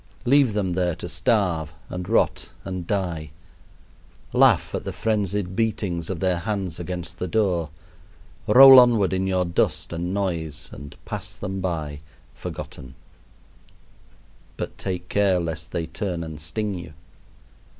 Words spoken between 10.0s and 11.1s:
noise and